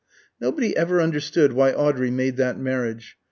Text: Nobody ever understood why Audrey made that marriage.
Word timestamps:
Nobody 0.39 0.75
ever 0.75 0.99
understood 0.99 1.53
why 1.53 1.73
Audrey 1.73 2.09
made 2.09 2.37
that 2.37 2.57
marriage. 2.59 3.17